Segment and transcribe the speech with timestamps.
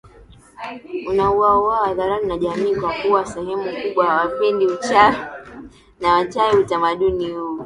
[1.09, 5.15] unauwawa hadharani na jamii kwa kuwa sehemu kubwa hawapendi uchawi
[5.99, 7.59] na wachawi Utamaduni huu